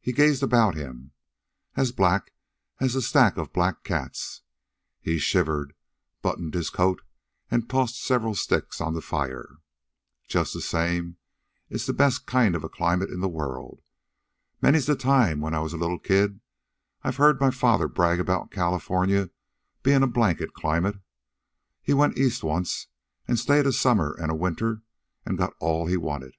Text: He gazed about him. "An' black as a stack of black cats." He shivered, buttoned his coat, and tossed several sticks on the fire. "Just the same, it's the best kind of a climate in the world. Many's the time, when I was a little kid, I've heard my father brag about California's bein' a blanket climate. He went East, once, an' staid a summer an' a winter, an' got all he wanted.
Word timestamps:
He 0.00 0.12
gazed 0.12 0.44
about 0.44 0.76
him. 0.76 1.10
"An' 1.74 1.84
black 1.96 2.32
as 2.78 2.94
a 2.94 3.02
stack 3.02 3.36
of 3.36 3.52
black 3.52 3.82
cats." 3.82 4.42
He 5.00 5.18
shivered, 5.18 5.74
buttoned 6.22 6.54
his 6.54 6.70
coat, 6.70 7.02
and 7.50 7.68
tossed 7.68 8.00
several 8.00 8.36
sticks 8.36 8.80
on 8.80 8.94
the 8.94 9.00
fire. 9.02 9.56
"Just 10.28 10.54
the 10.54 10.60
same, 10.60 11.16
it's 11.68 11.84
the 11.84 11.92
best 11.92 12.26
kind 12.26 12.54
of 12.54 12.62
a 12.62 12.68
climate 12.68 13.10
in 13.10 13.18
the 13.18 13.28
world. 13.28 13.82
Many's 14.62 14.86
the 14.86 14.94
time, 14.94 15.40
when 15.40 15.52
I 15.52 15.58
was 15.58 15.72
a 15.72 15.76
little 15.78 15.98
kid, 15.98 16.38
I've 17.02 17.16
heard 17.16 17.40
my 17.40 17.50
father 17.50 17.88
brag 17.88 18.20
about 18.20 18.52
California's 18.52 19.30
bein' 19.82 20.04
a 20.04 20.06
blanket 20.06 20.54
climate. 20.54 21.00
He 21.82 21.92
went 21.92 22.16
East, 22.16 22.44
once, 22.44 22.86
an' 23.26 23.36
staid 23.36 23.66
a 23.66 23.72
summer 23.72 24.16
an' 24.22 24.30
a 24.30 24.36
winter, 24.36 24.82
an' 25.24 25.34
got 25.34 25.54
all 25.58 25.88
he 25.88 25.96
wanted. 25.96 26.34